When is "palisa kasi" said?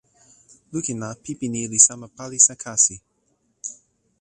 2.17-2.95